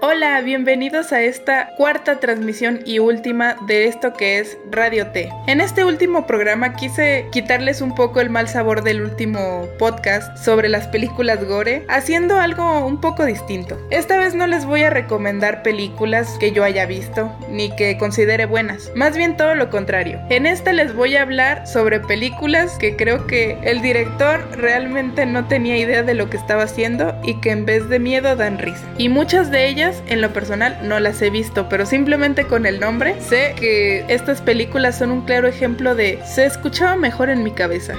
Hola, 0.00 0.40
bienvenidos 0.42 1.12
a 1.12 1.22
esta 1.22 1.70
cuarta 1.76 2.20
transmisión 2.20 2.82
y 2.84 3.00
última 3.00 3.56
de 3.66 3.86
esto 3.86 4.12
que 4.12 4.38
es 4.38 4.56
Radio 4.70 5.08
T. 5.08 5.28
En 5.48 5.60
este 5.60 5.84
último 5.84 6.24
programa 6.24 6.76
quise 6.76 7.26
quitarles 7.32 7.80
un 7.80 7.96
poco 7.96 8.20
el 8.20 8.30
mal 8.30 8.48
sabor 8.48 8.84
del 8.84 9.02
último 9.02 9.66
podcast 9.76 10.38
sobre 10.38 10.68
las 10.68 10.86
películas 10.86 11.44
gore, 11.44 11.84
haciendo 11.88 12.36
algo 12.36 12.86
un 12.86 13.00
poco 13.00 13.24
distinto. 13.24 13.76
Esta 13.90 14.18
vez 14.18 14.36
no 14.36 14.46
les 14.46 14.66
voy 14.66 14.84
a 14.84 14.90
recomendar 14.90 15.64
películas 15.64 16.36
que 16.38 16.52
yo 16.52 16.62
haya 16.62 16.86
visto, 16.86 17.36
ni 17.50 17.74
que 17.74 17.98
considere 17.98 18.46
buenas, 18.46 18.92
más 18.94 19.16
bien 19.16 19.36
todo 19.36 19.56
lo 19.56 19.68
contrario. 19.68 20.20
En 20.30 20.46
esta 20.46 20.72
les 20.72 20.94
voy 20.94 21.16
a 21.16 21.22
hablar 21.22 21.66
sobre 21.66 21.98
películas 21.98 22.78
que 22.78 22.94
creo 22.94 23.26
que 23.26 23.58
el 23.64 23.82
director 23.82 24.48
realmente 24.56 25.26
no 25.26 25.48
tenía 25.48 25.76
idea 25.76 26.04
de 26.04 26.14
lo 26.14 26.30
que 26.30 26.36
estaba 26.36 26.62
haciendo 26.62 27.20
y 27.24 27.40
que 27.40 27.50
en 27.50 27.66
vez 27.66 27.88
de 27.88 27.98
miedo 27.98 28.36
dan 28.36 28.58
risa. 28.58 28.86
Y 28.96 29.08
muchas 29.08 29.50
de 29.50 29.66
ellas 29.66 29.87
en 30.06 30.20
lo 30.20 30.32
personal 30.32 30.78
no 30.82 31.00
las 31.00 31.20
he 31.22 31.30
visto, 31.30 31.68
pero 31.68 31.86
simplemente 31.86 32.44
con 32.44 32.66
el 32.66 32.80
nombre 32.80 33.16
sé 33.20 33.54
que 33.58 34.04
estas 34.08 34.42
películas 34.42 34.98
son 34.98 35.10
un 35.10 35.22
claro 35.22 35.48
ejemplo 35.48 35.94
de 35.94 36.18
se 36.26 36.44
escuchaba 36.44 36.96
mejor 36.96 37.30
en 37.30 37.42
mi 37.42 37.52
cabeza. 37.52 37.94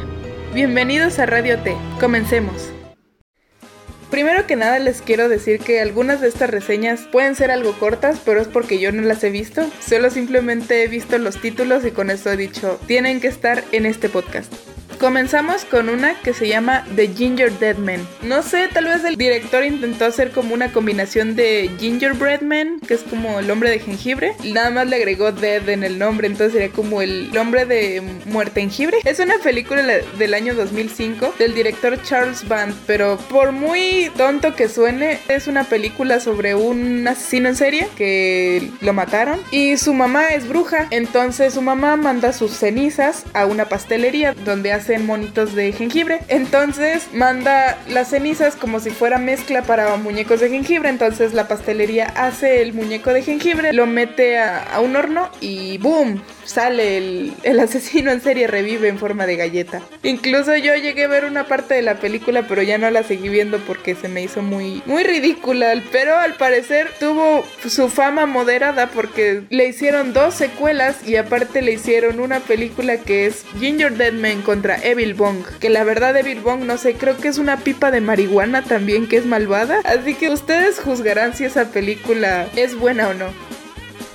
Bienvenidos 0.54 1.20
a 1.20 1.26
Radio 1.26 1.58
T, 1.60 1.76
comencemos. 2.00 2.72
Primero 4.12 4.48
que 4.48 4.56
nada 4.56 4.80
les 4.80 5.02
quiero 5.02 5.30
decir 5.30 5.60
que 5.60 5.82
algunas 5.82 6.20
de 6.22 6.28
estas 6.28 6.50
reseñas 6.50 7.02
pueden 7.12 7.36
ser 7.36 7.52
algo 7.52 7.74
cortas, 7.74 8.20
pero 8.26 8.42
es 8.42 8.48
porque 8.48 8.80
yo 8.80 8.92
no 8.92 9.04
las 9.04 9.24
he 9.24 9.30
visto. 9.30 9.70
Solo 9.80 10.10
simplemente 10.10 10.84
he 10.84 10.88
visto 10.88 11.18
los 11.20 11.40
títulos 11.40 11.86
y 11.86 11.92
con 11.92 12.10
eso 12.10 12.32
he 12.32 12.38
dicho, 12.38 12.80
tienen 12.88 13.22
que 13.22 13.28
estar 13.28 13.64
en 13.72 13.86
este 13.86 14.10
podcast. 14.10 14.52
Comenzamos 15.00 15.64
con 15.64 15.88
una 15.88 16.14
que 16.20 16.34
se 16.34 16.50
llama 16.50 16.84
The 16.98 17.08
Ginger 17.08 17.58
Dead 17.58 17.78
Man. 17.78 18.06
No 18.22 18.44
sé, 18.44 18.68
tal 18.68 18.84
vez 18.84 19.06
el 19.06 19.16
director 19.16 19.64
intentó 19.64 20.04
hacer 20.04 20.32
como 20.32 20.54
una 20.54 20.74
combinación 20.74 21.38
de 21.38 21.72
Gingerbread 21.80 22.42
Man, 22.42 22.82
que 22.86 22.96
es 22.96 23.04
como 23.04 23.40
el 23.40 23.50
hombre 23.50 23.70
de 23.70 23.80
jengibre, 23.80 24.34
nada 24.44 24.72
más 24.72 24.88
le 24.88 24.98
agregó 24.98 25.32
Dead 25.32 25.70
en 25.70 25.86
el 25.86 26.00
nombre, 26.00 26.28
entonces 26.28 26.52
sería 26.52 26.70
como 26.76 27.02
el 27.02 27.36
hombre 27.38 27.66
de 27.66 28.02
muerte 28.26 28.60
jengibre. 28.60 28.98
Es 29.06 29.20
una 29.20 29.38
película 29.38 29.82
del 29.84 30.34
año 30.34 30.54
2005 30.54 31.34
del 31.40 31.56
director 31.56 32.02
Charles 32.04 32.46
Band, 32.46 32.76
pero 32.86 33.18
por 33.30 33.54
muy 33.54 34.12
tonto 34.18 34.54
que 34.54 34.68
suene, 34.68 35.20
es 35.30 35.48
una 35.48 35.64
película 35.64 36.20
sobre 36.20 36.56
un 36.56 37.08
asesino 37.08 37.48
en 37.48 37.56
serie 37.56 37.88
que 37.96 38.70
lo 38.82 38.92
mataron 38.92 39.40
y 39.50 39.78
su 39.78 39.94
mamá 39.94 40.28
es 40.30 40.46
bruja, 40.46 40.88
entonces 40.92 41.54
su 41.54 41.62
mamá 41.62 41.96
manda 41.96 42.34
sus 42.34 42.52
cenizas 42.52 43.24
a 43.34 43.46
una 43.46 43.70
pastelería 43.70 44.34
donde 44.34 44.74
hace 44.74 44.89
monitos 44.98 45.54
de 45.54 45.72
jengibre. 45.72 46.20
Entonces 46.28 47.08
manda 47.14 47.78
las 47.88 48.10
cenizas 48.10 48.56
como 48.56 48.80
si 48.80 48.90
fuera 48.90 49.18
mezcla 49.18 49.62
para 49.62 49.96
muñecos 49.98 50.40
de 50.40 50.50
jengibre. 50.50 50.90
Entonces 50.90 51.34
la 51.34 51.48
pastelería 51.48 52.06
hace 52.06 52.62
el 52.62 52.74
muñeco 52.74 53.14
de 53.14 53.22
jengibre, 53.22 53.74
lo 53.74 53.86
mete 53.86 54.40
a, 54.40 54.80
un 54.82 54.96
horno 54.96 55.30
y 55.42 55.78
¡boom! 55.78 56.22
sale 56.46 56.98
el, 57.44 57.60
asesino 57.60 58.12
en 58.12 58.22
serie, 58.22 58.48
revive 58.48 58.88
en 58.88 58.98
forma 58.98 59.28
de 59.28 59.36
galleta. 59.36 59.82
Incluso 60.02 60.56
yo 60.56 60.76
llegué 60.76 61.04
a 61.04 61.08
ver 61.08 61.26
una 61.26 61.46
parte 61.46 61.76
de 61.76 61.84
la 61.84 62.00
película, 62.00 62.48
pero 62.48 62.64
ya 62.64 62.78
no 62.78 62.90
la 62.90 63.04
seguí 63.04 63.30
viendo 63.30 63.60
porque 63.60 63.94
se 63.94 64.10
me 64.10 64.24
hizo 64.24 64.42
muy, 64.42 64.82
muy 64.86 65.04
ridícula. 65.04 65.74
Pero 65.92 66.18
al 66.18 66.34
parecer 66.34 66.90
tuvo 67.00 67.46
su 67.68 67.90
fama 67.90 68.26
moderada 68.26 68.88
porque 68.88 69.44
le 69.50 69.68
hicieron 69.68 70.14
dos 70.14 70.34
secuelas 70.34 71.08
y 71.08 71.18
aparte 71.18 71.62
le 71.62 71.74
hicieron 71.74 72.20
una 72.20 72.40
película 72.40 72.98
que 72.98 73.28
es 73.28 73.46
Ginger 73.60 73.94
Dead 73.96 74.14
Man 74.14 74.42
contra 74.42 74.79
Evil 74.84 75.14
Bong. 75.14 75.44
Que 75.60 75.70
la 75.70 75.84
verdad, 75.84 76.16
Evil 76.18 76.42
Bong, 76.42 76.64
no 76.64 76.78
sé, 76.78 76.96
creo 76.96 77.18
que 77.18 77.28
es 77.28 77.38
una 77.38 77.58
pipa 77.58 77.92
de 77.92 78.02
marihuana 78.02 78.64
también 78.64 79.08
que 79.08 79.18
es 79.18 79.26
malvada. 79.26 79.82
Así 79.86 80.16
que 80.16 80.30
ustedes 80.30 80.80
juzgarán 80.80 81.36
si 81.36 81.46
esa 81.46 81.72
película 81.72 82.48
es 82.56 82.76
buena 82.76 83.10
o 83.10 83.14
no. 83.14 83.28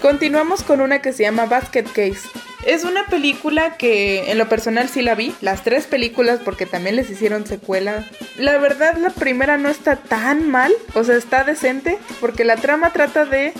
Continuamos 0.03 0.63
con 0.63 0.81
una 0.81 1.01
que 1.01 1.13
se 1.13 1.23
llama 1.23 1.47
Basket 1.47 1.85
Case. 1.85 2.29
Es 2.67 2.85
una 2.85 3.07
película 3.07 3.77
que 3.77 4.31
en 4.31 4.39
lo 4.39 4.49
personal 4.49 4.89
sí 4.89 5.03
la 5.03 5.15
vi, 5.15 5.35
las 5.43 5.63
tres 5.63 5.87
películas 5.87 6.41
porque 6.43 6.65
también 6.65 6.97
les 6.97 7.11
hicieron 7.11 7.47
secuela. 7.47 8.05
La 8.39 8.57
verdad 8.57 8.97
la 8.97 9.11
primera 9.11 9.59
no 9.59 9.69
está 9.69 9.97
tan 9.97 10.49
mal, 10.49 10.73
o 10.95 11.05
sea, 11.05 11.17
está 11.17 11.45
decente 11.45 11.99
porque 12.21 12.45
la 12.45 12.57
trama 12.57 12.91
trata 12.91 13.27
de 13.27 13.53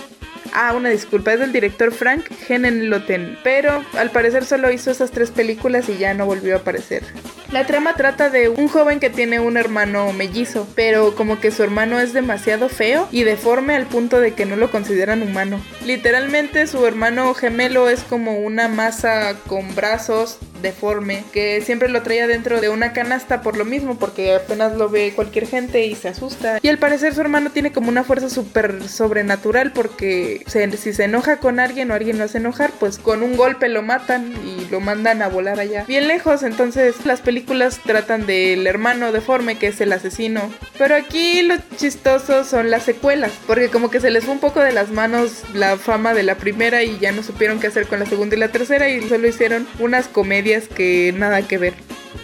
Ah, 0.57 0.73
una 0.73 0.87
disculpa, 0.87 1.33
es 1.33 1.39
del 1.41 1.51
director 1.51 1.91
Frank 1.91 2.27
Henenloten, 2.47 3.37
pero 3.43 3.83
al 3.97 4.09
parecer 4.11 4.45
solo 4.45 4.71
hizo 4.71 4.89
esas 4.89 5.11
tres 5.11 5.29
películas 5.29 5.89
y 5.89 5.97
ya 5.97 6.13
no 6.13 6.25
volvió 6.25 6.55
a 6.55 6.59
aparecer. 6.59 7.03
La 7.51 7.67
trama 7.67 7.95
trata 7.95 8.29
de 8.29 8.47
un 8.47 8.69
joven 8.69 9.01
que 9.01 9.09
tiene 9.09 9.41
un 9.41 9.57
hermano 9.57 10.13
mellizo, 10.13 10.65
pero 10.73 11.13
como 11.13 11.41
que 11.41 11.51
su 11.51 11.61
hermano 11.61 11.99
es 11.99 12.13
demasiado 12.13 12.69
feo 12.69 13.09
y 13.11 13.23
deforme 13.23 13.75
al 13.75 13.85
punto 13.85 14.21
de 14.21 14.33
que 14.33 14.45
no 14.45 14.55
lo 14.55 14.71
consideran 14.71 15.23
humano. 15.23 15.59
Literalmente 15.85 16.67
su 16.67 16.85
hermano 16.85 17.33
gemelo 17.33 17.89
es 17.89 18.03
como 18.03 18.39
una 18.39 18.69
masa 18.69 19.35
con 19.47 19.75
brazos, 19.75 20.39
deforme, 20.65 21.23
que 21.31 21.61
siempre 21.61 21.89
lo 21.89 22.01
traía 22.01 22.27
dentro 22.27 22.59
de 22.59 22.69
una 22.69 22.91
canasta 22.91 23.41
por 23.41 23.55
lo 23.55 23.65
mismo, 23.65 23.97
porque 23.97 24.33
apenas 24.33 24.75
lo 24.75 24.89
ve 24.89 25.13
cualquier 25.15 25.47
gente 25.47 25.85
y 25.85 25.95
se 25.95 26.09
asusta. 26.09 26.59
Y 26.61 26.67
al 26.67 26.79
parecer 26.79 27.13
su 27.13 27.21
hermano 27.21 27.51
tiene 27.51 27.71
como 27.71 27.89
una 27.89 28.03
fuerza 28.03 28.29
súper 28.29 28.89
sobrenatural 28.89 29.71
porque 29.71 30.43
si 30.47 30.93
se 30.93 31.03
enoja 31.03 31.37
con 31.37 31.59
alguien 31.59 31.91
o 31.91 31.93
alguien 31.93 32.17
lo 32.17 32.23
hace 32.23 32.39
enojar, 32.39 32.71
pues 32.79 32.97
con 32.97 33.23
un 33.23 33.37
golpe 33.37 33.69
lo 33.69 33.81
matan 33.81 34.33
y 34.43 34.65
lo 34.71 34.79
mandan 34.79 35.21
a 35.21 35.27
volar 35.27 35.59
allá 35.59 35.85
bien 35.87 36.07
lejos. 36.07 36.43
Entonces 36.43 37.05
las 37.05 37.21
películas 37.21 37.79
tratan 37.85 38.25
del 38.25 38.65
hermano 38.65 39.11
deforme 39.11 39.57
que 39.57 39.67
es 39.67 39.79
el 39.81 39.93
asesino. 39.93 40.51
Pero 40.77 40.95
aquí 40.95 41.41
lo 41.43 41.55
chistoso 41.77 42.43
son 42.43 42.71
las 42.71 42.83
secuelas, 42.83 43.31
porque 43.47 43.69
como 43.69 43.89
que 43.89 43.99
se 43.99 44.09
les 44.09 44.25
fue 44.25 44.33
un 44.33 44.39
poco 44.39 44.61
de 44.61 44.71
las 44.71 44.91
manos 44.91 45.43
la 45.53 45.77
fama 45.77 46.13
de 46.13 46.23
la 46.23 46.35
primera 46.35 46.83
y 46.83 46.97
ya 46.99 47.11
no 47.11 47.23
supieron 47.23 47.59
qué 47.59 47.67
hacer 47.67 47.87
con 47.87 47.99
la 47.99 48.05
segunda 48.05 48.35
y 48.35 48.39
la 48.39 48.49
tercera 48.49 48.89
y 48.89 49.07
solo 49.07 49.27
hicieron 49.27 49.67
unas 49.79 50.07
comedias 50.07 50.54
que 50.63 51.13
nada 51.15 51.41
que 51.41 51.57
ver. 51.57 51.73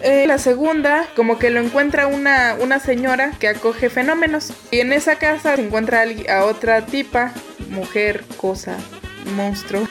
Eh, 0.04 0.26
la 0.26 0.40
segunda, 0.40 1.06
como 1.16 1.38
que 1.38 1.52
lo 1.52 1.60
encuentra 1.60 2.08
una, 2.08 2.56
una 2.60 2.80
señora 2.80 3.32
que 3.40 3.48
acoge 3.48 3.90
fenómenos. 3.90 4.52
Y 4.72 4.80
en 4.80 4.94
esa 4.94 5.18
casa 5.18 5.56
se 5.56 5.62
encuentra 5.62 6.06
a 6.30 6.46
otra 6.46 6.86
tipa, 6.86 7.34
mujer, 7.70 8.24
cosa, 8.38 8.78
monstruo, 9.36 9.88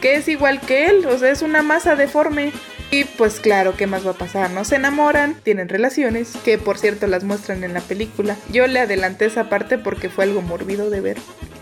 que 0.00 0.16
es 0.16 0.28
igual 0.28 0.60
que 0.60 0.86
él, 0.86 1.06
o 1.06 1.18
sea, 1.18 1.30
es 1.30 1.42
una 1.42 1.62
masa 1.62 1.96
deforme. 1.96 2.52
Y 2.90 3.04
pues 3.04 3.40
claro, 3.40 3.76
¿qué 3.76 3.86
más 3.86 4.06
va 4.06 4.12
a 4.12 4.18
pasar? 4.18 4.50
No 4.50 4.64
se 4.64 4.76
enamoran, 4.76 5.34
tienen 5.42 5.68
relaciones, 5.68 6.32
que 6.44 6.58
por 6.58 6.78
cierto 6.78 7.06
las 7.06 7.24
muestran 7.24 7.64
en 7.64 7.74
la 7.74 7.80
película. 7.80 8.36
Yo 8.52 8.66
le 8.66 8.80
adelanté 8.80 9.24
esa 9.24 9.48
parte 9.48 9.78
porque 9.78 10.10
fue 10.10 10.24
algo 10.24 10.42
morbido 10.42 10.90
de 10.90 11.00
ver. 11.00 11.16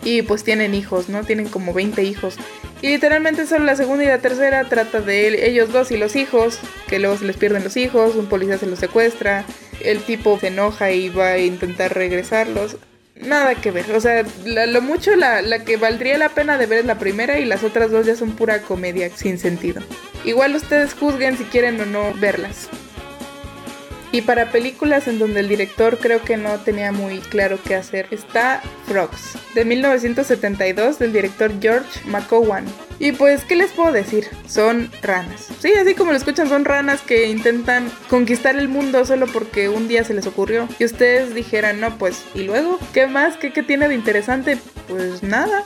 Y 0.04 0.22
pues 0.22 0.44
tienen 0.44 0.74
hijos, 0.74 1.08
¿no? 1.08 1.24
Tienen 1.24 1.48
como 1.48 1.72
20 1.72 2.02
hijos. 2.02 2.36
Y 2.82 2.88
literalmente 2.88 3.46
solo 3.46 3.64
la 3.64 3.76
segunda 3.76 4.02
y 4.02 4.08
la 4.08 4.18
tercera 4.18 4.64
trata 4.64 5.00
de 5.00 5.46
ellos 5.48 5.72
dos 5.72 5.92
y 5.92 5.96
los 5.96 6.16
hijos, 6.16 6.58
que 6.88 6.98
luego 6.98 7.16
se 7.16 7.24
les 7.24 7.36
pierden 7.36 7.62
los 7.62 7.76
hijos, 7.76 8.16
un 8.16 8.26
policía 8.26 8.58
se 8.58 8.66
los 8.66 8.80
secuestra, 8.80 9.44
el 9.84 10.00
tipo 10.00 10.36
se 10.40 10.48
enoja 10.48 10.90
y 10.90 11.08
va 11.08 11.28
a 11.28 11.38
intentar 11.38 11.94
regresarlos. 11.94 12.76
Nada 13.14 13.54
que 13.54 13.70
ver, 13.70 13.92
o 13.92 14.00
sea, 14.00 14.24
lo 14.44 14.82
mucho 14.82 15.14
la, 15.14 15.42
la 15.42 15.64
que 15.64 15.76
valdría 15.76 16.18
la 16.18 16.30
pena 16.30 16.58
de 16.58 16.66
ver 16.66 16.80
es 16.80 16.86
la 16.86 16.98
primera 16.98 17.38
y 17.38 17.44
las 17.44 17.62
otras 17.62 17.92
dos 17.92 18.04
ya 18.04 18.16
son 18.16 18.32
pura 18.32 18.62
comedia 18.62 19.10
sin 19.14 19.38
sentido. 19.38 19.80
Igual 20.24 20.56
ustedes 20.56 20.94
juzguen 20.94 21.38
si 21.38 21.44
quieren 21.44 21.80
o 21.80 21.86
no 21.86 22.12
verlas. 22.14 22.68
Y 24.12 24.22
para 24.22 24.52
películas 24.52 25.08
en 25.08 25.18
donde 25.18 25.40
el 25.40 25.48
director 25.48 25.98
creo 25.98 26.22
que 26.22 26.36
no 26.36 26.60
tenía 26.60 26.92
muy 26.92 27.18
claro 27.20 27.58
qué 27.66 27.74
hacer, 27.74 28.06
está 28.10 28.62
Frogs, 28.86 29.38
de 29.54 29.64
1972 29.64 30.98
del 30.98 31.14
director 31.14 31.50
George 31.60 32.00
McCowan. 32.06 32.66
Y 32.98 33.12
pues, 33.12 33.44
¿qué 33.44 33.56
les 33.56 33.72
puedo 33.72 33.90
decir? 33.90 34.26
Son 34.46 34.90
ranas. 35.00 35.48
Sí, 35.58 35.72
así 35.72 35.94
como 35.94 36.12
lo 36.12 36.18
escuchan, 36.18 36.48
son 36.48 36.64
ranas 36.66 37.00
que 37.00 37.26
intentan 37.28 37.90
conquistar 38.08 38.54
el 38.56 38.68
mundo 38.68 39.04
solo 39.06 39.26
porque 39.26 39.70
un 39.70 39.88
día 39.88 40.04
se 40.04 40.14
les 40.14 40.26
ocurrió. 40.26 40.68
Y 40.78 40.84
ustedes 40.84 41.34
dijeran, 41.34 41.80
no, 41.80 41.96
pues, 41.96 42.22
¿y 42.34 42.42
luego? 42.42 42.78
¿Qué 42.92 43.06
más? 43.06 43.36
¿Qué, 43.38 43.52
qué 43.52 43.62
tiene 43.62 43.88
de 43.88 43.94
interesante? 43.94 44.58
Pues 44.88 45.22
nada 45.22 45.64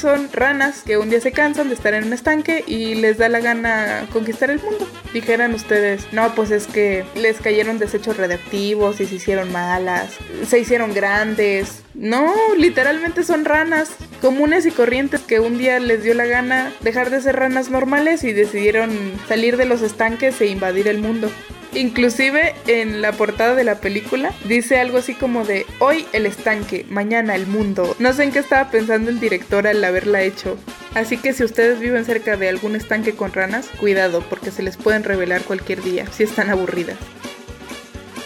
son 0.00 0.32
ranas 0.32 0.82
que 0.82 0.96
un 0.96 1.10
día 1.10 1.20
se 1.20 1.32
cansan 1.32 1.68
de 1.68 1.74
estar 1.74 1.92
en 1.92 2.04
un 2.04 2.12
estanque 2.12 2.64
y 2.66 2.94
les 2.94 3.18
da 3.18 3.28
la 3.28 3.40
gana 3.40 4.06
conquistar 4.12 4.50
el 4.50 4.58
mundo. 4.58 4.88
Dijeran 5.12 5.54
ustedes, 5.54 6.06
no, 6.12 6.34
pues 6.34 6.50
es 6.50 6.66
que 6.66 7.04
les 7.14 7.38
cayeron 7.40 7.78
desechos 7.78 8.16
radiactivos 8.16 9.00
y 9.00 9.06
se 9.06 9.16
hicieron 9.16 9.52
malas, 9.52 10.10
se 10.46 10.58
hicieron 10.58 10.94
grandes. 10.94 11.82
No, 11.94 12.32
literalmente 12.56 13.24
son 13.24 13.44
ranas 13.44 13.90
comunes 14.22 14.64
y 14.64 14.70
corrientes 14.70 15.20
que 15.20 15.40
un 15.40 15.58
día 15.58 15.78
les 15.80 16.02
dio 16.02 16.14
la 16.14 16.24
gana 16.24 16.72
dejar 16.80 17.10
de 17.10 17.20
ser 17.20 17.36
ranas 17.36 17.70
normales 17.70 18.24
y 18.24 18.32
decidieron 18.32 18.90
salir 19.28 19.56
de 19.56 19.66
los 19.66 19.82
estanques 19.82 20.40
e 20.40 20.46
invadir 20.46 20.88
el 20.88 20.98
mundo. 20.98 21.30
Inclusive 21.72 22.54
en 22.66 23.00
la 23.00 23.12
portada 23.12 23.54
de 23.54 23.62
la 23.62 23.76
película 23.80 24.32
dice 24.44 24.80
algo 24.80 24.98
así 24.98 25.14
como 25.14 25.44
de 25.44 25.66
hoy 25.78 26.04
el 26.12 26.26
estanque, 26.26 26.84
mañana 26.90 27.36
el 27.36 27.46
mundo. 27.46 27.94
No 28.00 28.12
sé 28.12 28.24
en 28.24 28.32
qué 28.32 28.40
estaba 28.40 28.70
pensando 28.70 29.08
el 29.08 29.20
director 29.20 29.66
al 29.68 29.82
haberla 29.84 30.22
hecho. 30.22 30.58
Así 30.94 31.16
que 31.16 31.32
si 31.32 31.44
ustedes 31.44 31.78
viven 31.78 32.04
cerca 32.04 32.36
de 32.36 32.48
algún 32.48 32.74
estanque 32.74 33.14
con 33.14 33.32
ranas, 33.32 33.68
cuidado 33.78 34.24
porque 34.28 34.50
se 34.50 34.64
les 34.64 34.76
pueden 34.76 35.04
revelar 35.04 35.42
cualquier 35.42 35.80
día 35.82 36.06
si 36.10 36.24
están 36.24 36.50
aburridas. 36.50 36.98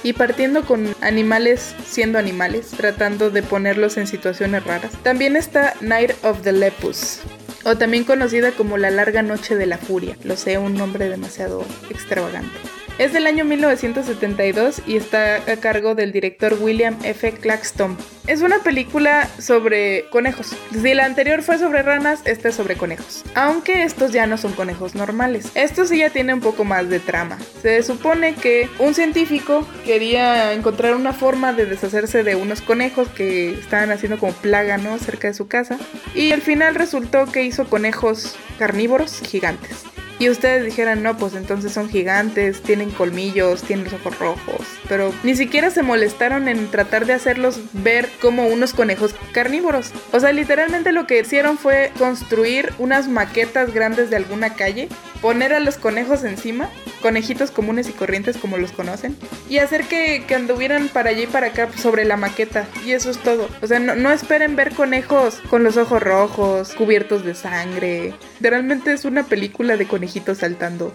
y 0.04 0.12
partiendo 0.12 0.64
con 0.64 0.94
animales 1.00 1.74
siendo 1.84 2.18
animales, 2.18 2.68
tratando 2.76 3.30
de 3.30 3.42
ponerlos 3.42 3.96
en 3.96 4.06
situaciones 4.06 4.62
raras. 4.64 4.92
También 5.02 5.34
está 5.34 5.74
Night 5.80 6.12
of 6.22 6.42
the 6.42 6.52
Lepus, 6.52 7.20
o 7.64 7.76
también 7.76 8.04
conocida 8.04 8.52
como 8.52 8.76
La 8.76 8.90
larga 8.90 9.22
noche 9.22 9.56
de 9.56 9.66
la 9.66 9.78
furia. 9.78 10.16
Lo 10.22 10.36
sé, 10.36 10.58
un 10.58 10.74
nombre 10.74 11.08
demasiado 11.08 11.64
extravagante. 11.88 12.73
Es 12.96 13.12
del 13.12 13.26
año 13.26 13.44
1972 13.44 14.82
y 14.86 14.96
está 14.96 15.36
a 15.50 15.56
cargo 15.56 15.96
del 15.96 16.12
director 16.12 16.56
William 16.60 16.96
F. 17.02 17.32
Claxton. 17.32 17.98
Es 18.28 18.40
una 18.40 18.60
película 18.60 19.28
sobre 19.40 20.08
conejos. 20.10 20.54
Si 20.70 20.94
la 20.94 21.04
anterior 21.04 21.42
fue 21.42 21.58
sobre 21.58 21.82
ranas, 21.82 22.20
esta 22.24 22.50
es 22.50 22.54
sobre 22.54 22.76
conejos. 22.76 23.24
Aunque 23.34 23.82
estos 23.82 24.12
ya 24.12 24.28
no 24.28 24.38
son 24.38 24.52
conejos 24.52 24.94
normales. 24.94 25.50
Esto 25.56 25.86
sí 25.86 25.98
ya 25.98 26.10
tiene 26.10 26.34
un 26.34 26.40
poco 26.40 26.64
más 26.64 26.88
de 26.88 27.00
trama. 27.00 27.36
Se 27.60 27.82
supone 27.82 28.36
que 28.36 28.68
un 28.78 28.94
científico 28.94 29.66
quería 29.84 30.52
encontrar 30.52 30.94
una 30.94 31.12
forma 31.12 31.52
de 31.52 31.66
deshacerse 31.66 32.22
de 32.22 32.36
unos 32.36 32.60
conejos 32.60 33.08
que 33.08 33.54
estaban 33.54 33.90
haciendo 33.90 34.20
como 34.20 34.32
plaga, 34.34 34.78
¿no? 34.78 34.98
Cerca 34.98 35.26
de 35.26 35.34
su 35.34 35.48
casa. 35.48 35.78
Y 36.14 36.30
al 36.30 36.42
final 36.42 36.76
resultó 36.76 37.26
que 37.26 37.42
hizo 37.42 37.68
conejos 37.68 38.36
carnívoros 38.56 39.20
gigantes 39.20 39.84
y 40.24 40.30
ustedes 40.30 40.64
dijeran, 40.64 41.02
no, 41.02 41.18
pues 41.18 41.34
entonces 41.34 41.72
son 41.72 41.90
gigantes, 41.90 42.62
tienen 42.62 42.90
colmillos, 42.90 43.62
tienen 43.62 43.84
los 43.84 43.92
ojos 43.92 44.18
rojos, 44.18 44.66
pero 44.88 45.12
ni 45.22 45.36
siquiera 45.36 45.68
se 45.68 45.82
molestaron 45.82 46.48
en 46.48 46.70
tratar 46.70 47.04
de 47.04 47.12
hacerlos 47.12 47.60
ver 47.74 48.08
como 48.22 48.46
unos 48.46 48.72
conejos 48.72 49.14
carnívoros. 49.32 49.92
O 50.12 50.20
sea, 50.20 50.32
literalmente 50.32 50.92
lo 50.92 51.06
que 51.06 51.20
hicieron 51.20 51.58
fue 51.58 51.92
construir 51.98 52.72
unas 52.78 53.06
maquetas 53.06 53.74
grandes 53.74 54.08
de 54.08 54.16
alguna 54.16 54.54
calle, 54.54 54.88
poner 55.24 55.54
a 55.54 55.60
los 55.60 55.78
conejos 55.78 56.22
encima, 56.22 56.68
conejitos 57.00 57.50
comunes 57.50 57.88
y 57.88 57.92
corrientes 57.92 58.36
como 58.36 58.58
los 58.58 58.72
conocen, 58.72 59.16
y 59.48 59.56
hacer 59.56 59.84
que, 59.84 60.22
anduvieran 60.34 60.88
para 60.88 61.08
allí 61.08 61.22
y 61.22 61.26
para 61.26 61.46
acá 61.46 61.70
sobre 61.78 62.04
la 62.04 62.18
maqueta. 62.18 62.66
Y 62.84 62.92
eso 62.92 63.08
es 63.08 63.16
todo. 63.16 63.48
O 63.62 63.66
sea, 63.66 63.78
no, 63.78 64.12
esperen 64.12 64.54
ver 64.54 64.74
conejos 64.74 65.36
con 65.48 65.64
los 65.64 65.78
ojos 65.78 66.02
rojos, 66.02 66.74
cubiertos 66.74 67.24
de 67.24 67.34
sangre. 67.34 68.12
Literalmente 68.38 68.92
es 68.92 69.06
una 69.06 69.22
película 69.22 69.78
de 69.78 69.86
conejos 69.86 70.36
saltando. 70.36 70.94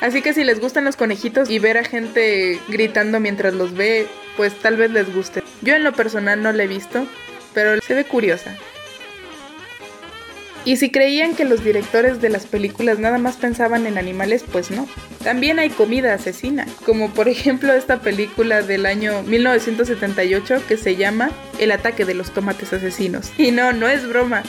Así 0.00 0.22
que 0.22 0.34
si 0.34 0.42
les 0.42 0.58
gustan 0.58 0.84
los 0.84 0.96
conejitos 0.96 1.48
y 1.48 1.60
ver 1.60 1.78
a 1.78 1.84
gente 1.84 2.58
gritando 2.66 3.20
mientras 3.20 3.54
los 3.54 3.74
ve, 3.74 4.08
pues 4.36 4.58
tal 4.58 4.76
vez 4.76 4.90
les 4.90 5.14
guste. 5.14 5.44
Yo 5.62 5.76
en 5.76 5.84
lo 5.84 5.92
personal 5.92 6.42
no 6.42 6.50
la 6.50 6.64
he 6.64 6.66
visto, 6.66 7.06
pero 7.54 7.80
se 7.80 7.94
ve 7.94 8.02
curiosa. 8.02 8.56
Y 10.64 10.76
si 10.76 10.90
creían 10.90 11.34
que 11.34 11.44
los 11.44 11.64
directores 11.64 12.20
de 12.20 12.28
las 12.28 12.46
películas 12.46 12.98
nada 12.98 13.18
más 13.18 13.36
pensaban 13.36 13.86
en 13.86 13.98
animales, 13.98 14.44
pues 14.50 14.70
no. 14.70 14.86
También 15.22 15.58
hay 15.58 15.70
comida 15.70 16.14
asesina, 16.14 16.66
como 16.84 17.10
por 17.10 17.28
ejemplo 17.28 17.72
esta 17.72 18.00
película 18.00 18.62
del 18.62 18.86
año 18.86 19.22
1978 19.22 20.62
que 20.66 20.76
se 20.76 20.96
llama 20.96 21.30
El 21.58 21.70
ataque 21.70 22.04
de 22.04 22.14
los 22.14 22.32
tomates 22.32 22.72
asesinos. 22.72 23.32
Y 23.38 23.50
no, 23.50 23.72
no 23.72 23.88
es 23.88 24.06
broma. 24.06 24.42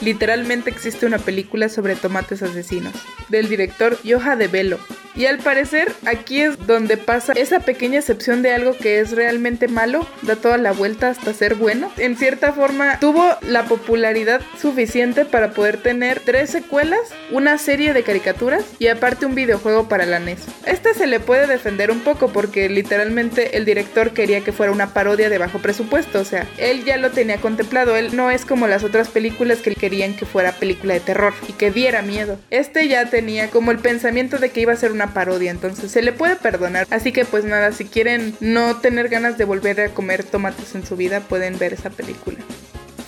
Literalmente 0.00 0.70
existe 0.70 1.06
una 1.06 1.18
película 1.18 1.68
sobre 1.68 1.94
tomates 1.94 2.42
asesinos, 2.42 2.94
del 3.28 3.48
director 3.48 3.98
Yoja 4.02 4.36
de 4.36 4.48
Velo. 4.48 4.78
Y 5.16 5.26
al 5.26 5.38
parecer 5.38 5.92
aquí 6.06 6.40
es 6.40 6.66
donde 6.66 6.96
pasa 6.96 7.32
esa 7.34 7.60
pequeña 7.60 7.98
excepción 7.98 8.42
de 8.42 8.52
algo 8.52 8.76
que 8.76 9.00
es 9.00 9.10
realmente 9.10 9.66
malo, 9.66 10.06
da 10.22 10.36
toda 10.36 10.56
la 10.56 10.72
vuelta 10.72 11.08
hasta 11.08 11.34
ser 11.34 11.56
bueno. 11.56 11.92
En 11.98 12.16
cierta 12.16 12.52
forma 12.52 12.98
tuvo 13.00 13.26
la 13.42 13.64
popularidad 13.64 14.40
suficiente 14.58 15.24
para 15.24 15.50
poder 15.50 15.78
tener 15.78 16.20
tres 16.20 16.50
secuelas, 16.50 17.00
una 17.32 17.58
serie 17.58 17.92
de 17.92 18.04
caricaturas 18.04 18.64
y 18.78 18.86
aparte 18.86 19.26
un 19.26 19.34
videojuego 19.34 19.88
para 19.88 20.06
la 20.06 20.20
NES. 20.20 20.42
Este 20.64 20.94
se 20.94 21.06
le 21.06 21.18
puede 21.18 21.46
defender 21.48 21.90
un 21.90 22.00
poco 22.00 22.28
porque 22.32 22.68
literalmente 22.68 23.56
el 23.56 23.64
director 23.64 24.12
quería 24.12 24.42
que 24.42 24.52
fuera 24.52 24.72
una 24.72 24.94
parodia 24.94 25.28
de 25.28 25.38
bajo 25.38 25.58
presupuesto, 25.58 26.20
o 26.20 26.24
sea, 26.24 26.46
él 26.56 26.84
ya 26.84 26.96
lo 26.96 27.10
tenía 27.10 27.40
contemplado, 27.40 27.96
él 27.96 28.14
no 28.14 28.30
es 28.30 28.44
como 28.44 28.68
las 28.68 28.84
otras 28.84 29.08
películas 29.08 29.58
que 29.58 29.70
querían 29.90 30.14
que 30.14 30.24
fuera 30.24 30.52
película 30.52 30.94
de 30.94 31.00
terror 31.00 31.34
y 31.48 31.52
que 31.52 31.72
diera 31.72 32.00
miedo. 32.00 32.38
Este 32.50 32.86
ya 32.86 33.10
tenía 33.10 33.50
como 33.50 33.72
el 33.72 33.80
pensamiento 33.80 34.38
de 34.38 34.50
que 34.50 34.60
iba 34.60 34.72
a 34.72 34.76
ser 34.76 34.92
una 34.92 35.12
parodia, 35.12 35.50
entonces 35.50 35.90
se 35.90 36.00
le 36.00 36.12
puede 36.12 36.36
perdonar. 36.36 36.86
Así 36.90 37.10
que 37.10 37.24
pues 37.24 37.44
nada, 37.44 37.72
si 37.72 37.86
quieren 37.86 38.36
no 38.38 38.76
tener 38.76 39.08
ganas 39.08 39.36
de 39.36 39.44
volver 39.44 39.80
a 39.80 39.88
comer 39.88 40.22
tomates 40.22 40.76
en 40.76 40.86
su 40.86 40.94
vida, 40.94 41.18
pueden 41.18 41.58
ver 41.58 41.72
esa 41.72 41.90
película. 41.90 42.38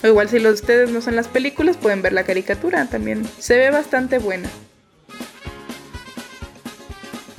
O 0.03 0.07
igual 0.07 0.27
si 0.27 0.39
los 0.39 0.55
ustedes 0.55 0.91
no 0.91 0.99
son 0.99 1.15
las 1.15 1.29
películas, 1.29 1.77
pueden 1.77 2.01
ver 2.01 2.11
la 2.11 2.25
caricatura 2.25 2.85
también. 2.87 3.25
Se 3.39 3.57
ve 3.57 3.71
bastante 3.71 4.17
buena. 4.17 4.49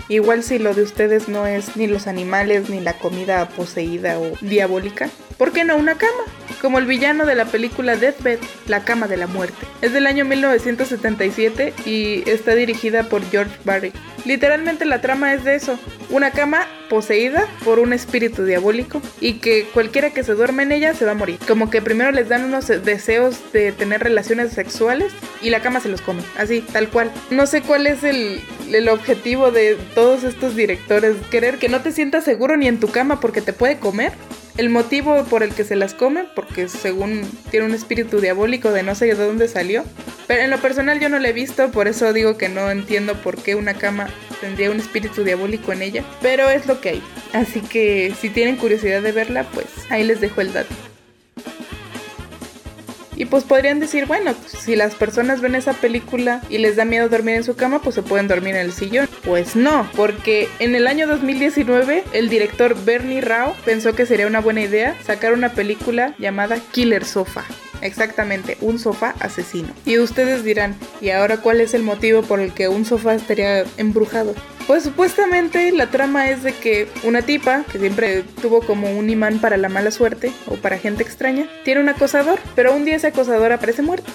Igual 0.08 0.42
si 0.42 0.58
lo 0.58 0.72
de 0.72 0.82
ustedes 0.82 1.28
no 1.28 1.46
es 1.46 1.76
ni 1.76 1.86
los 1.86 2.06
animales, 2.06 2.70
ni 2.70 2.80
la 2.80 2.94
comida 2.94 3.46
poseída 3.50 4.18
o 4.18 4.32
diabólica, 4.40 5.10
¿por 5.36 5.52
qué 5.52 5.64
no 5.64 5.76
una 5.76 5.96
cama? 5.96 6.24
como 6.64 6.78
el 6.78 6.86
villano 6.86 7.26
de 7.26 7.34
la 7.34 7.44
película 7.44 7.94
Deathbed, 7.94 8.38
La 8.68 8.84
Cama 8.84 9.06
de 9.06 9.18
la 9.18 9.26
Muerte. 9.26 9.66
Es 9.82 9.92
del 9.92 10.06
año 10.06 10.24
1977 10.24 11.74
y 11.84 12.26
está 12.26 12.54
dirigida 12.54 13.02
por 13.02 13.22
George 13.30 13.54
Barry. 13.64 13.92
Literalmente 14.24 14.86
la 14.86 15.02
trama 15.02 15.34
es 15.34 15.44
de 15.44 15.56
eso, 15.56 15.78
una 16.08 16.30
cama 16.30 16.66
poseída 16.88 17.46
por 17.64 17.78
un 17.78 17.92
espíritu 17.92 18.46
diabólico 18.46 19.02
y 19.20 19.34
que 19.34 19.68
cualquiera 19.74 20.14
que 20.14 20.24
se 20.24 20.32
duerme 20.32 20.62
en 20.62 20.72
ella 20.72 20.94
se 20.94 21.04
va 21.04 21.10
a 21.10 21.14
morir. 21.14 21.38
Como 21.46 21.68
que 21.68 21.82
primero 21.82 22.10
les 22.12 22.30
dan 22.30 22.44
unos 22.44 22.66
deseos 22.68 23.52
de 23.52 23.72
tener 23.72 24.02
relaciones 24.02 24.52
sexuales 24.52 25.12
y 25.42 25.50
la 25.50 25.60
cama 25.60 25.80
se 25.80 25.90
los 25.90 26.00
come, 26.00 26.22
así, 26.38 26.62
tal 26.62 26.88
cual. 26.88 27.12
No 27.30 27.46
sé 27.46 27.60
cuál 27.60 27.86
es 27.86 28.04
el, 28.04 28.40
el 28.72 28.88
objetivo 28.88 29.50
de 29.50 29.76
todos 29.94 30.24
estos 30.24 30.56
directores, 30.56 31.16
querer 31.30 31.58
que 31.58 31.68
no 31.68 31.82
te 31.82 31.92
sientas 31.92 32.24
seguro 32.24 32.56
ni 32.56 32.68
en 32.68 32.80
tu 32.80 32.88
cama 32.88 33.20
porque 33.20 33.42
te 33.42 33.52
puede 33.52 33.78
comer 33.78 34.12
el 34.56 34.70
motivo 34.70 35.24
por 35.24 35.42
el 35.42 35.54
que 35.54 35.64
se 35.64 35.76
las 35.76 35.94
come, 35.94 36.24
porque 36.34 36.68
según 36.68 37.22
tiene 37.50 37.66
un 37.66 37.74
espíritu 37.74 38.20
diabólico 38.20 38.70
de 38.72 38.82
no 38.82 38.94
sé 38.94 39.06
de 39.06 39.14
dónde 39.14 39.48
salió. 39.48 39.84
Pero 40.26 40.42
en 40.42 40.50
lo 40.50 40.58
personal 40.58 41.00
yo 41.00 41.08
no 41.08 41.18
la 41.18 41.28
he 41.28 41.32
visto, 41.32 41.70
por 41.70 41.88
eso 41.88 42.12
digo 42.12 42.38
que 42.38 42.48
no 42.48 42.70
entiendo 42.70 43.14
por 43.20 43.42
qué 43.42 43.54
una 43.56 43.74
cama 43.74 44.08
tendría 44.40 44.70
un 44.70 44.78
espíritu 44.78 45.24
diabólico 45.24 45.72
en 45.72 45.82
ella. 45.82 46.04
Pero 46.22 46.48
es 46.48 46.66
lo 46.66 46.80
que 46.80 46.90
hay. 46.90 47.02
Así 47.32 47.60
que 47.60 48.14
si 48.20 48.30
tienen 48.30 48.56
curiosidad 48.56 49.02
de 49.02 49.12
verla, 49.12 49.44
pues 49.52 49.66
ahí 49.90 50.04
les 50.04 50.20
dejo 50.20 50.40
el 50.40 50.52
dato. 50.52 50.74
Y 53.16 53.26
pues 53.26 53.44
podrían 53.44 53.80
decir, 53.80 54.06
bueno, 54.06 54.34
si 54.46 54.76
las 54.76 54.94
personas 54.94 55.40
ven 55.40 55.54
esa 55.54 55.72
película 55.72 56.42
y 56.48 56.58
les 56.58 56.76
da 56.76 56.84
miedo 56.84 57.08
dormir 57.08 57.36
en 57.36 57.44
su 57.44 57.56
cama, 57.56 57.80
pues 57.80 57.94
se 57.94 58.02
pueden 58.02 58.28
dormir 58.28 58.54
en 58.54 58.62
el 58.62 58.72
sillón. 58.72 59.08
Pues 59.24 59.56
no, 59.56 59.88
porque 59.96 60.48
en 60.58 60.74
el 60.74 60.86
año 60.86 61.06
2019 61.06 62.04
el 62.12 62.28
director 62.28 62.76
Bernie 62.84 63.20
Rao 63.20 63.54
pensó 63.64 63.94
que 63.94 64.06
sería 64.06 64.26
una 64.26 64.40
buena 64.40 64.62
idea 64.62 64.96
sacar 65.04 65.32
una 65.32 65.50
película 65.50 66.14
llamada 66.18 66.58
Killer 66.72 67.04
Sofa. 67.04 67.44
Exactamente, 67.84 68.56
un 68.62 68.78
sofá 68.78 69.14
asesino. 69.20 69.68
Y 69.84 69.98
ustedes 69.98 70.42
dirán, 70.42 70.74
¿y 71.02 71.10
ahora 71.10 71.36
cuál 71.36 71.60
es 71.60 71.74
el 71.74 71.82
motivo 71.82 72.22
por 72.22 72.40
el 72.40 72.52
que 72.54 72.66
un 72.66 72.86
sofá 72.86 73.14
estaría 73.14 73.64
embrujado? 73.76 74.34
Pues 74.66 74.84
supuestamente 74.84 75.70
la 75.70 75.90
trama 75.90 76.30
es 76.30 76.42
de 76.42 76.54
que 76.54 76.88
una 77.02 77.20
tipa, 77.20 77.64
que 77.70 77.78
siempre 77.78 78.24
tuvo 78.40 78.62
como 78.62 78.90
un 78.98 79.10
imán 79.10 79.38
para 79.38 79.58
la 79.58 79.68
mala 79.68 79.90
suerte 79.90 80.32
o 80.46 80.54
para 80.54 80.78
gente 80.78 81.02
extraña, 81.02 81.46
tiene 81.62 81.82
un 81.82 81.90
acosador, 81.90 82.38
pero 82.56 82.74
un 82.74 82.86
día 82.86 82.96
ese 82.96 83.08
acosador 83.08 83.52
aparece 83.52 83.82
muerto. 83.82 84.10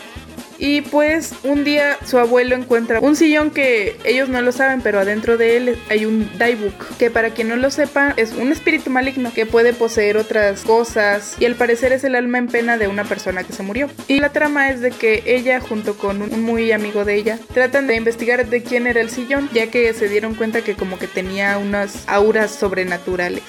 Y 0.60 0.82
pues 0.82 1.34
un 1.44 1.64
día 1.64 1.98
su 2.06 2.20
abuelo 2.20 2.54
encuentra 2.54 3.00
un 3.00 3.16
sillón 3.16 3.50
que 3.50 3.98
ellos 4.04 4.28
no 4.28 4.42
lo 4.42 4.52
saben, 4.52 4.82
pero 4.82 5.00
adentro 5.00 5.38
de 5.38 5.56
él 5.56 5.80
hay 5.90 6.06
un 6.06 6.30
Daibuk, 6.38 6.98
que 6.98 7.10
para 7.10 7.30
quien 7.32 7.48
no 7.48 7.56
lo 7.56 7.72
sepa 7.72 8.14
es 8.18 8.34
un 8.34 8.52
espíritu 8.52 8.90
maligno 8.90 9.32
que 9.34 9.46
puede 9.46 9.72
poseer 9.72 10.18
otras 10.18 10.62
cosas 10.64 11.38
y 11.40 11.46
al 11.46 11.56
parecer 11.56 11.94
es 11.94 12.04
el 12.04 12.16
alma 12.16 12.38
en 12.40 12.48
pena 12.48 12.78
de 12.78 12.90
una 12.90 13.06
persona 13.06 13.46
que 13.46 13.54
se 13.54 13.64
murió. 13.64 13.90
Y 14.10 14.20
la 14.20 14.34
trama 14.34 14.70
es 14.70 14.82
de 14.82 14.92
que 14.92 15.24
ella 15.26 15.62
junto 15.62 15.96
con 15.98 16.22
un 16.22 16.44
muy 16.44 16.74
amigo 16.74 17.06
de 17.06 17.16
ella 17.16 17.40
tratan 17.54 17.88
de 17.88 17.96
investigar 17.96 18.46
de 18.46 18.62
quién 18.62 18.86
era 18.86 19.00
el 19.00 19.10
sillón, 19.10 19.50
ya 19.54 19.68
que 19.68 19.94
se 19.94 20.10
dieron 20.10 20.36
cuenta 20.36 20.62
que 20.62 20.76
como 20.76 21.00
que 21.00 21.08
tenía 21.08 21.58
unas 21.58 22.04
auras 22.08 22.52
sobrenaturales. 22.52 23.44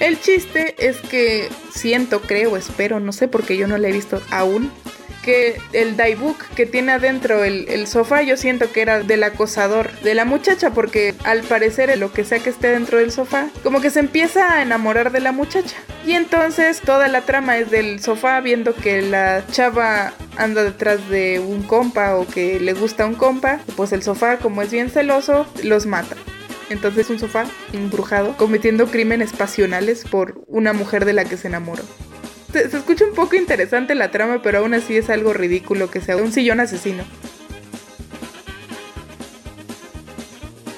El 0.00 0.20
chiste 0.20 0.74
es 0.78 0.96
que 0.98 1.48
siento, 1.72 2.20
creo, 2.20 2.56
espero, 2.56 3.00
no 3.00 3.12
sé 3.12 3.28
porque 3.28 3.56
yo 3.56 3.68
no 3.68 3.78
la 3.78 3.88
he 3.88 3.92
visto 3.92 4.20
aún, 4.30 4.70
que 5.24 5.56
el 5.72 5.96
daibook 5.96 6.44
que 6.54 6.66
tiene 6.66 6.92
adentro 6.92 7.44
el, 7.44 7.86
sofá 7.86 8.22
yo 8.22 8.36
siento 8.36 8.70
que 8.70 8.82
era 8.82 9.00
del 9.00 9.22
acosador 9.22 9.90
de 10.00 10.14
la 10.14 10.24
muchacha 10.24 10.70
porque 10.70 11.14
al 11.24 11.42
parecer 11.42 11.96
lo 11.98 12.12
que 12.12 12.24
sea 12.24 12.40
que 12.40 12.50
esté 12.50 12.68
dentro 12.68 12.98
del 12.98 13.10
sofá 13.10 13.48
como 13.62 13.80
que 13.80 13.90
se 13.90 14.00
empieza 14.00 14.52
a 14.52 14.62
enamorar 14.62 15.12
de 15.12 15.20
la 15.20 15.32
muchacha. 15.32 15.76
Y 16.06 16.12
entonces 16.12 16.80
toda 16.80 17.08
la 17.08 17.22
trama 17.22 17.56
es 17.56 17.70
del 17.70 18.00
sofá 18.00 18.40
viendo 18.40 18.74
que 18.74 19.00
la 19.00 19.44
chava 19.50 20.12
anda 20.36 20.62
detrás 20.62 21.08
de 21.08 21.40
un 21.40 21.62
compa 21.62 22.16
o 22.16 22.26
que 22.26 22.60
le 22.60 22.74
gusta 22.74 23.06
un 23.06 23.14
compa 23.14 23.60
pues 23.76 23.92
el 23.92 24.02
sofá 24.02 24.38
como 24.38 24.60
es 24.60 24.70
bien 24.70 24.90
celoso 24.90 25.46
los 25.62 25.86
mata. 25.86 26.16
Entonces 26.68 27.08
un 27.08 27.18
sofá 27.18 27.46
embrujado 27.72 28.36
cometiendo 28.36 28.86
crímenes 28.86 29.32
pasionales 29.32 30.04
por 30.04 30.42
una 30.46 30.72
mujer 30.72 31.04
de 31.04 31.14
la 31.14 31.24
que 31.24 31.36
se 31.36 31.48
enamoró 31.48 31.82
se, 32.54 32.76
escucha 32.76 33.04
un 33.04 33.14
poco 33.14 33.36
interesante 33.36 33.94
la 33.94 34.10
trama, 34.10 34.40
pero 34.42 34.58
aún 34.58 34.74
así 34.74 34.96
es 34.96 35.10
algo 35.10 35.32
ridículo 35.32 35.90
que 35.90 36.00
sea 36.00 36.16
un 36.16 36.32
sillón 36.32 36.60
asesino. 36.60 37.04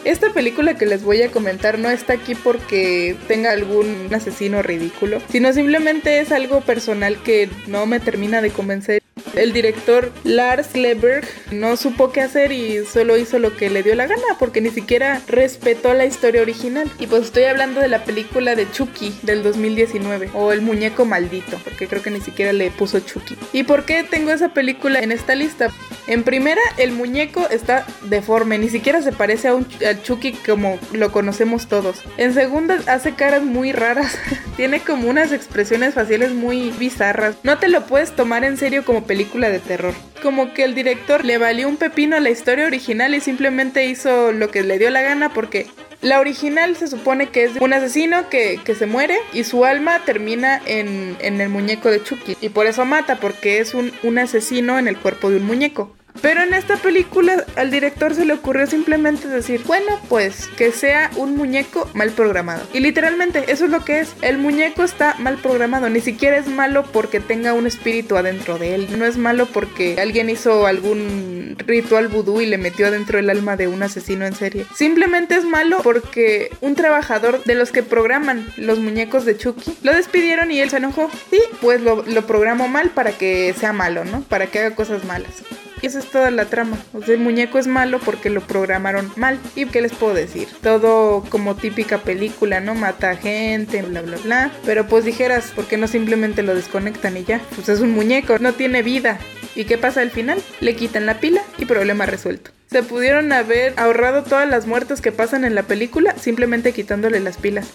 Esta 0.05 0.33
película 0.33 0.75
que 0.75 0.87
les 0.87 1.03
voy 1.03 1.23
a 1.23 1.33
comentar 1.33 1.79
no 1.79 1.91
está 1.91 2.13
aquí 2.13 2.37
porque 2.37 3.17
tenga 3.27 3.51
algún 3.51 4.09
asesino 4.15 4.63
ridículo, 4.63 5.21
sino 5.31 5.53
simplemente 5.53 6.21
es 6.21 6.31
algo 6.31 6.61
personal 6.61 7.21
que 7.23 7.51
no 7.67 7.87
me 7.87 7.99
termina 7.99 8.41
de 8.41 8.51
convencer. 8.51 9.03
El 9.35 9.53
director 9.53 10.13
Lars 10.25 10.69
Kleberg 10.69 11.27
no 11.51 11.77
supo 11.77 12.13
qué 12.13 12.23
hacer 12.23 12.53
y 12.53 12.85
solo 12.85 13.17
hizo 13.17 13.39
lo 13.39 13.57
que 13.57 13.71
le 13.71 13.83
dio 13.83 13.95
la 13.95 14.07
gana 14.07 14.23
porque 14.39 14.61
ni 14.61 14.71
siquiera 14.71 15.21
respetó 15.27 15.95
la 15.95 16.07
historia 16.07 16.43
original. 16.43 16.91
Y 16.99 17.07
pues 17.07 17.25
estoy 17.25 17.45
hablando 17.45 17.81
de 17.81 17.89
la 17.89 18.05
película 18.05 18.55
de 18.55 18.71
Chucky 18.71 19.15
del 19.23 19.43
2019 19.43 20.31
o 20.35 20.53
El 20.53 20.63
muñeco 20.63 21.05
maldito, 21.05 21.59
porque 21.65 21.87
creo 21.87 22.03
que 22.03 22.11
ni 22.11 22.21
siquiera 22.21 22.53
le 22.53 22.71
puso 22.71 23.01
Chucky. 23.01 23.37
¿Y 23.53 23.65
por 23.65 23.85
qué 23.85 24.05
tengo 24.05 24.31
esa 24.31 24.51
película 24.55 25.01
en 25.01 25.13
esta 25.13 25.35
lista? 25.35 25.71
En 26.07 26.23
primera, 26.23 26.61
el 26.77 26.93
muñeco 26.93 27.49
está 27.51 27.85
deforme, 28.03 28.59
ni 28.59 28.69
siquiera 28.69 29.03
se 29.03 29.13
parece 29.13 29.49
a 29.49 29.55
un 29.55 29.67
Chucky 30.03 30.33
como 30.33 30.79
lo 30.93 31.11
conocemos 31.11 31.67
todos. 31.67 32.03
En 32.17 32.33
segunda, 32.33 32.79
hace 32.87 33.15
caras 33.15 33.43
muy 33.43 33.73
raras, 33.73 34.17
tiene 34.57 34.81
como 34.81 35.09
unas 35.09 35.33
expresiones 35.33 35.95
faciales 35.95 36.33
muy 36.33 36.71
bizarras. 36.71 37.37
No 37.43 37.59
te 37.59 37.69
lo 37.69 37.87
puedes 37.87 38.15
tomar 38.15 38.45
en 38.45 38.57
serio 38.57 38.85
como 38.85 39.05
película 39.05 39.49
de 39.49 39.59
terror. 39.59 39.95
Como 40.23 40.55
que 40.55 40.65
el 40.65 40.75
director 40.75 41.25
le 41.25 41.39
valió 41.39 41.69
un 41.69 41.77
pepino 41.77 42.17
a 42.17 42.21
la 42.21 42.31
historia 42.31 42.67
original 42.67 43.15
y 43.15 43.21
simplemente 43.21 43.87
hizo 43.87 44.33
lo 44.33 44.51
que 44.51 44.63
le 44.63 44.79
dio 44.79 44.91
la 44.91 45.03
gana 45.03 45.33
porque 45.33 45.67
la 46.03 46.21
original 46.21 46.77
se 46.77 46.89
supone 46.89 47.29
que 47.29 47.45
es 47.45 47.53
un 47.61 47.73
asesino 47.73 48.29
que, 48.29 48.61
se 48.77 48.87
muere 48.87 49.17
y 49.33 49.45
su 49.45 49.65
alma 49.65 50.05
termina 50.05 50.61
en, 50.67 51.17
el 51.21 51.49
muñeco 51.49 51.91
de 51.91 52.03
Chucky. 52.03 52.37
Y 52.41 52.51
por 52.51 52.67
eso 52.67 52.85
mata, 52.85 53.17
porque 53.17 53.59
es 53.61 53.75
un, 53.75 53.93
un 54.03 54.19
asesino 54.19 54.79
en 54.79 54.89
el 54.89 54.97
cuerpo 54.99 55.31
de 55.31 55.37
un 55.37 55.45
muñeco. 55.45 55.97
Pero 56.23 56.43
en 56.43 56.55
esta 56.55 56.77
película 56.77 57.45
al 57.57 57.71
director 57.71 58.15
se 58.15 58.25
le 58.25 58.35
ocurrió 58.35 58.67
simplemente 58.67 59.29
decir, 59.29 59.63
bueno, 59.67 60.01
pues 60.09 60.49
que 60.57 60.73
sea 60.73 61.11
un 61.17 61.37
muñeco 61.37 61.89
mal 61.95 62.11
programado. 62.11 62.67
Y 62.73 62.81
literalmente 62.81 63.45
eso 63.49 63.65
es 63.67 63.71
lo 63.71 63.85
que 63.85 64.01
es. 64.01 64.15
El 64.23 64.39
muñeco 64.39 64.83
está 64.83 65.15
mal 65.19 65.37
programado. 65.39 65.89
Ni 65.89 66.01
siquiera 66.01 66.37
es 66.37 66.49
malo 66.49 66.85
porque 66.93 67.21
tenga 67.21 67.53
un 67.53 67.67
espíritu 67.67 68.17
adentro 68.17 68.59
de 68.59 68.75
él. 68.75 68.99
No 68.99 69.05
es 69.05 69.17
malo 69.17 69.47
porque 69.47 69.97
alguien 70.01 70.31
hizo 70.31 70.67
algún 70.67 71.57
ritual 71.67 72.09
vudú 72.09 72.41
y 72.41 72.47
le 72.47 72.59
metió 72.59 72.87
adentro 72.87 73.19
el 73.19 73.31
alma 73.31 73.57
de 73.57 73.69
un 73.69 73.83
asesino 73.83 74.27
en 74.27 74.35
serie. 74.35 74.67
Simplemente 74.75 75.37
es 75.37 75.45
malo 75.45 75.79
porque 75.83 76.51
un 76.61 76.75
trabajador 76.75 77.43
de 77.45 77.55
los 77.55 77.73
que 77.73 77.83
programan 77.83 78.49
los 78.57 78.79
muñecos 78.79 79.25
de 79.25 79.37
Chucky 79.37 79.77
lo 79.83 79.93
despidieron 79.93 80.51
y 80.51 80.61
él 80.61 80.71
se 80.71 80.79
enojó. 80.79 81.11
Sí, 81.31 81.41
pues 81.61 81.81
lo, 81.81 82.03
lo 82.03 82.27
programó 82.27 82.69
mal 82.69 82.91
para 82.91 83.13
que 83.13 83.55
sea 83.59 83.73
malo, 83.73 84.05
¿no? 84.05 84.23
Para 84.23 84.47
que 84.47 84.61
haga 84.61 84.75
cosas 84.75 85.05
malas. 85.05 85.43
Esa 85.87 86.01
es 86.01 86.11
toda 86.11 86.33
la 86.33 86.47
trama. 86.47 86.77
O 86.95 87.01
sea, 87.01 87.15
el 87.15 87.21
muñeco 87.21 87.61
es 87.61 87.69
malo 87.69 88.01
porque 88.01 88.29
lo 88.29 88.41
programaron 88.41 89.13
mal. 89.15 89.39
¿Y 89.55 89.67
qué 89.67 89.81
les 89.81 89.93
puedo 89.93 90.15
decir? 90.15 90.49
Todo 90.61 91.23
como 91.31 91.55
típica 91.55 91.99
película, 91.99 92.59
¿no? 92.59 92.75
Mata 92.75 93.15
gente, 93.15 93.83
bla, 93.83 94.03
bla, 94.03 94.17
bla. 94.17 94.51
Pero 94.65 94.89
pues 94.89 95.05
dijeras, 95.05 95.53
¿por 95.55 95.67
qué 95.67 95.77
no 95.77 95.87
simplemente 95.87 96.43
lo 96.43 96.57
desconectan 96.57 97.17
y 97.17 97.23
ya? 97.23 97.41
Pues 97.55 97.69
es 97.69 97.79
un 97.79 97.93
muñeco, 97.93 98.37
no 98.41 98.53
tiene 98.53 98.83
vida. 98.83 99.21
¿Y 99.55 99.65
qué 99.67 99.79
pasa 99.79 100.01
al 100.01 100.11
final? 100.11 100.43
Le 100.59 100.75
quitan 100.75 101.07
la 101.07 101.21
pila 101.21 101.43
y 101.57 101.67
problema 101.67 102.05
resuelto. 102.05 102.51
Se 102.69 102.83
pudieron 102.83 103.33
haber 103.33 103.73
ahorrado 103.77 104.25
todas 104.25 104.49
las 104.49 104.67
muertes 104.67 105.01
que 105.01 105.13
pasan 105.13 105.45
en 105.45 105.55
la 105.55 105.63
película 105.63 106.17
simplemente 106.19 106.73
quitándole 106.73 107.21
las 107.21 107.37
pilas. 107.37 107.69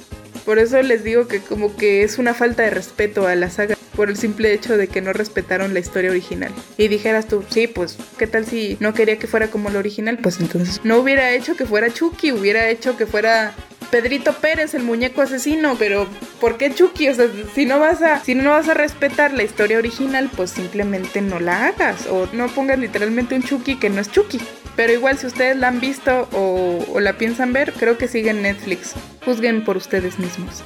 Por 0.43 0.59
eso 0.59 0.81
les 0.81 1.05
digo 1.05 1.29
que 1.29 1.39
como 1.39 1.77
que 1.77 2.03
es 2.03 2.17
una 2.17 2.33
falta 2.33 2.63
de 2.63 2.71
respeto 2.71 3.25
a 3.25 3.35
la 3.35 3.49
saga 3.49 3.77
por 3.95 4.09
el 4.09 4.17
simple 4.17 4.53
hecho 4.53 4.77
de 4.77 4.87
que 4.87 5.01
no 5.01 5.13
respetaron 5.13 5.73
la 5.73 5.79
historia 5.79 6.11
original. 6.11 6.51
Y 6.77 6.87
dijeras 6.87 7.27
tú, 7.27 7.43
sí, 7.49 7.67
pues, 7.67 7.97
¿qué 8.17 8.27
tal 8.27 8.45
si 8.45 8.77
no 8.79 8.93
quería 8.93 9.19
que 9.19 9.27
fuera 9.27 9.47
como 9.47 9.69
la 9.69 9.79
original? 9.79 10.17
Pues 10.21 10.39
entonces 10.39 10.81
no 10.83 10.97
hubiera 10.97 11.31
hecho 11.31 11.55
que 11.55 11.65
fuera 11.65 11.93
Chucky, 11.93 12.31
hubiera 12.31 12.69
hecho 12.69 12.97
que 12.97 13.05
fuera 13.05 13.53
Pedrito 13.91 14.33
Pérez, 14.33 14.73
el 14.73 14.83
muñeco 14.83 15.21
asesino, 15.21 15.75
pero 15.77 16.07
¿por 16.39 16.57
qué 16.57 16.73
Chucky? 16.73 17.09
O 17.09 17.13
sea, 17.13 17.27
si 17.53 17.65
no 17.65 17.79
vas 17.79 18.01
a, 18.01 18.23
si 18.23 18.35
no 18.35 18.51
vas 18.51 18.69
a 18.69 18.73
respetar 18.73 19.33
la 19.33 19.43
historia 19.43 19.77
original, 19.77 20.29
pues 20.35 20.51
simplemente 20.51 21.21
no 21.21 21.41
la 21.41 21.67
hagas 21.67 22.07
o 22.07 22.27
no 22.31 22.47
pongas 22.47 22.79
literalmente 22.79 23.35
un 23.35 23.43
Chucky 23.43 23.75
que 23.75 23.89
no 23.89 23.99
es 23.99 24.09
Chucky. 24.09 24.39
Pero 24.77 24.93
igual 24.93 25.17
si 25.17 25.27
ustedes 25.27 25.57
la 25.57 25.67
han 25.67 25.81
visto 25.81 26.29
o, 26.31 26.85
o 26.93 26.99
la 27.01 27.17
piensan 27.17 27.51
ver, 27.51 27.73
creo 27.73 27.97
que 27.97 28.07
sigue 28.07 28.29
en 28.29 28.41
Netflix. 28.41 28.93
Juzguen 29.25 29.65
por 29.65 29.75
ustedes 29.75 30.17
mismos. 30.17 30.63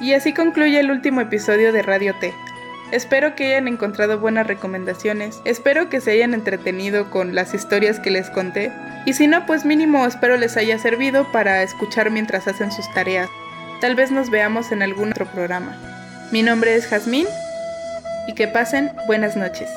Y 0.00 0.12
así 0.12 0.34
concluye 0.34 0.78
el 0.80 0.90
último 0.90 1.20
episodio 1.20 1.72
de 1.72 1.82
Radio 1.82 2.14
T. 2.20 2.34
Espero 2.92 3.34
que 3.34 3.46
hayan 3.46 3.66
encontrado 3.66 4.20
buenas 4.20 4.46
recomendaciones, 4.46 5.40
espero 5.44 5.88
que 5.88 6.00
se 6.00 6.12
hayan 6.12 6.34
entretenido 6.34 7.10
con 7.10 7.34
las 7.34 7.52
historias 7.52 7.98
que 7.98 8.10
les 8.10 8.30
conté, 8.30 8.70
y 9.06 9.14
si 9.14 9.26
no, 9.26 9.44
pues 9.44 9.64
mínimo 9.64 10.06
espero 10.06 10.36
les 10.36 10.56
haya 10.56 10.78
servido 10.78 11.30
para 11.32 11.62
escuchar 11.62 12.12
mientras 12.12 12.46
hacen 12.46 12.70
sus 12.70 12.88
tareas. 12.94 13.28
Tal 13.80 13.96
vez 13.96 14.12
nos 14.12 14.30
veamos 14.30 14.70
en 14.70 14.82
algún 14.82 15.10
otro 15.10 15.26
programa. 15.26 15.76
Mi 16.30 16.42
nombre 16.42 16.76
es 16.76 16.86
Jazmín 16.86 17.26
y 18.28 18.34
que 18.34 18.46
pasen 18.46 18.92
buenas 19.08 19.36
noches. 19.36 19.68